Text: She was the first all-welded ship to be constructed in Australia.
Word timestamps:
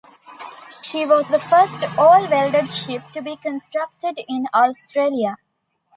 She 0.81 1.05
was 1.05 1.27
the 1.29 1.39
first 1.39 1.83
all-welded 1.95 2.73
ship 2.73 3.03
to 3.13 3.21
be 3.21 3.35
constructed 3.35 4.19
in 4.27 4.47
Australia. 4.51 5.35